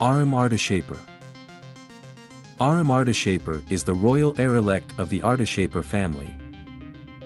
[0.00, 0.96] Arim Ardishapur
[2.60, 6.32] Arim Ardishapur is the royal heir-elect of the Ardishapur family.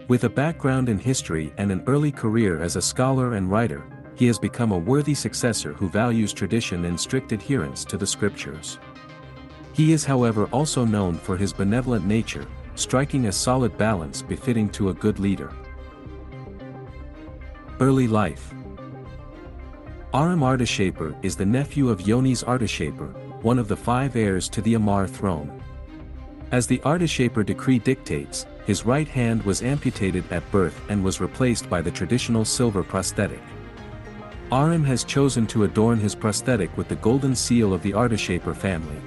[0.08, 4.26] With a background in history and an early career as a scholar and writer, he
[4.26, 8.78] has become a worthy successor who values tradition and strict adherence to the scriptures.
[9.74, 14.88] He is however also known for his benevolent nature, striking a solid balance befitting to
[14.88, 15.52] a good leader.
[17.80, 18.54] Early life
[20.14, 24.74] Arim Ardishapur is the nephew of Yonis Ardishapur, one of the five heirs to the
[24.74, 25.62] Amarr throne.
[26.50, 31.70] As the Ardishapur decree dictates, his right hand was amputated at birth and was replaced
[31.70, 33.40] by the traditional silver prosthetic.
[34.50, 39.00] Arim has chosen to adorn his prosthetic with the golden seal of the Ardishapur family.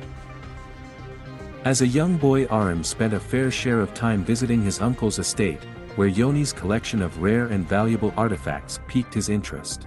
[1.65, 5.63] As a young boy Arim spent a fair share of time visiting his uncle's estate,
[5.97, 9.85] where Yoni's collection of rare and valuable artifacts piqued his interest.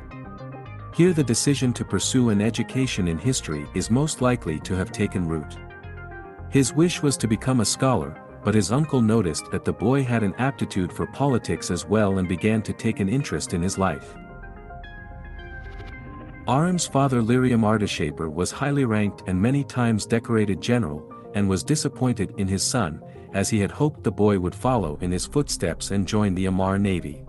[0.94, 5.28] Here the decision to pursue an education in history is most likely to have taken
[5.28, 5.56] root.
[6.50, 10.22] His wish was to become a scholar, but his uncle noticed that the boy had
[10.22, 14.14] an aptitude for politics as well and began to take an interest in his life.
[16.48, 22.32] Arim's father Liriam Ardishapur was highly ranked and many times decorated general, and was disappointed
[22.38, 23.02] in his son,
[23.34, 26.78] as he had hoped the boy would follow in his footsteps and join the Amarr
[26.80, 27.22] navy.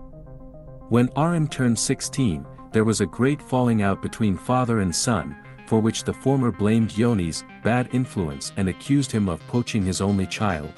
[0.88, 5.80] When Arim turned 16, there was a great falling out between father and son, for
[5.80, 10.72] which the former blamed Yoni's bad influence and accused him of poaching his only child.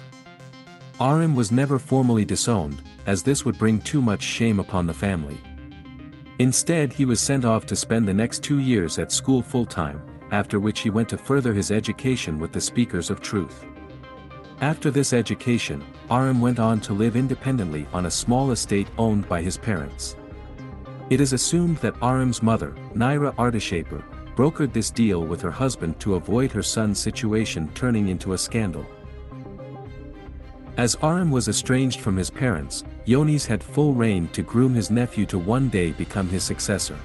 [1.01, 5.41] Arim was never formally disowned, as this would bring too much shame upon the family.
[6.39, 10.61] Instead he was sent off to spend the next two years at school full-time, after
[10.61, 13.65] which he went to further his education with the speakers of truth.
[14.61, 19.43] After this education, Arim went on to live independently on a small estate owned by
[19.43, 20.17] his parents.
[21.11, 24.03] It is assumed that Arim's mother, Naira Ardishapur,
[24.35, 28.87] brokered this deal with her husband to avoid her son's situation turning into a scandal.
[30.79, 35.27] As Arim was estranged from his parents, Yonis had full reign to groom his nephew
[35.27, 36.97] to one day become his successor.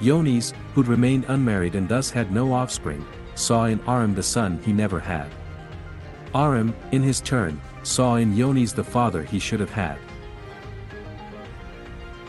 [0.00, 3.04] Yonis, who'd remained unmarried and thus had no offspring,
[3.34, 5.28] saw in Arim the son he never had.
[6.34, 9.98] Arim, in his turn, saw in Yonis the father he should have had.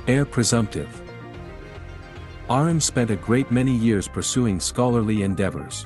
[0.10, 1.04] Heir presumptive.
[2.50, 5.86] Arim spent a great many years pursuing scholarly endeavors.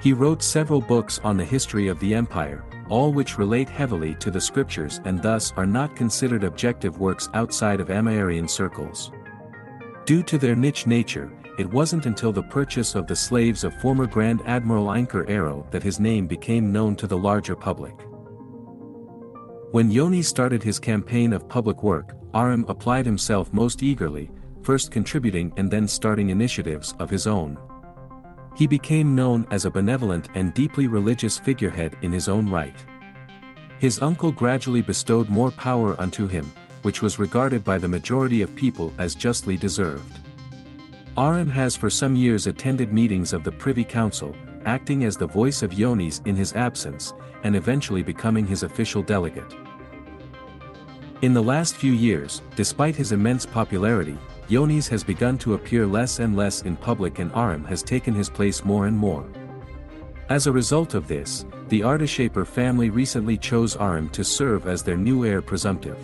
[0.00, 4.30] He wrote several books on the history of the empire, all which relate heavily to
[4.30, 9.12] the scriptures and thus are not considered objective works outside of Amarrian circles.
[10.06, 14.06] Due to their niche nature, it wasn't until the purchase of the slaves of former
[14.06, 17.94] Grand Admiral Einker Arrow that his name became known to the larger public.
[19.70, 24.30] When Yoni started his campaign of public work, Arim applied himself most eagerly,
[24.62, 27.58] first contributing and then starting initiatives of his own.
[28.56, 32.82] He became known as a benevolent and deeply religious figurehead in his own right.
[33.78, 38.56] His uncle gradually bestowed more power unto him, which was regarded by the majority of
[38.56, 40.18] people as justly deserved.
[41.18, 44.34] Arim has for some years attended meetings of the Privy Council,
[44.68, 49.54] acting as the voice of Yonis in his absence, and eventually becoming his official delegate.
[51.22, 54.18] In the last few years, despite his immense popularity,
[54.48, 58.30] Yonis has begun to appear less and less in public and Arim has taken his
[58.30, 59.26] place more and more.
[60.28, 64.96] As a result of this, the Ardishapur family recently chose Arim to serve as their
[64.96, 65.98] new heir presumptive.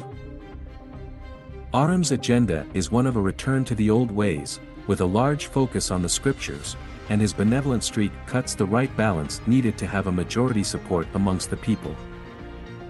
[1.72, 5.90] Arim's agenda is one of a return to the old ways, with a large focus
[5.90, 6.76] on the scriptures,
[7.08, 11.50] and his benevolent streak cuts the right balance needed to have a majority support amongst
[11.50, 11.94] the people.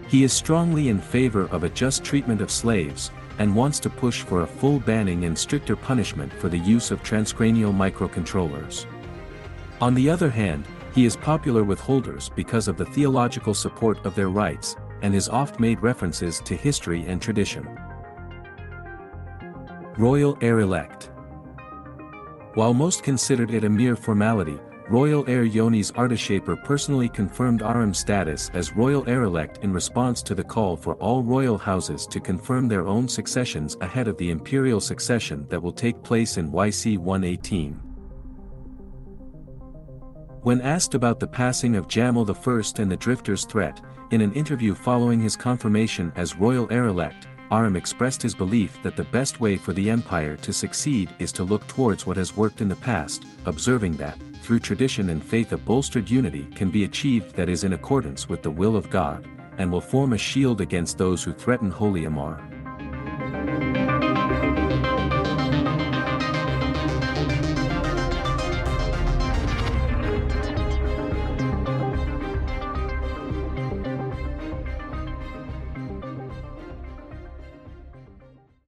[0.08, 4.22] He is strongly in favor of a just treatment of slaves, and wants to push
[4.22, 8.86] for a full banning and stricter punishment for the use of transcranial microcontrollers.
[9.80, 10.64] On the other hand,
[10.94, 15.28] he is popular with holders because of the theological support of their rights, and his
[15.28, 17.68] oft-made references to history and tradition.
[19.98, 21.10] Royal Heir-Elect
[22.54, 28.48] While most considered it a mere formality, Royal Heir Yonis Ardishapur personally confirmed Arim's status
[28.54, 32.86] as Royal Heir-Elect in response to the call for all royal houses to confirm their
[32.86, 37.72] own successions ahead of the imperial succession that will take place in YC 118.
[40.42, 43.80] When asked about the passing of Jamyl I and the Drifter's threat,
[44.12, 49.04] in an interview following his confirmation as Royal Heir-Elect, Arim expressed his belief that the
[49.04, 52.68] best way for the empire to succeed is to look towards what has worked in
[52.68, 57.48] the past, observing that, through tradition and faith a bolstered unity can be achieved that
[57.48, 59.26] is in accordance with the will of God,
[59.58, 62.53] and will form a shield against those who threaten Holy Amarr.